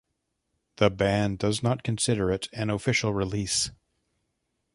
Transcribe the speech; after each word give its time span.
The 0.77 0.89
band 0.89 1.37
does 1.37 1.61
not 1.61 1.83
consider 1.83 2.31
it 2.31 2.49
an 2.53 2.71
official 2.71 3.13
release. 3.13 3.69